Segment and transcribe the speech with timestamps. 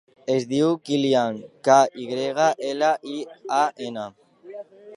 [0.35, 3.21] Es diu Kylian: ca, i grega, ela, i,
[3.59, 3.61] a,
[3.91, 4.07] ena.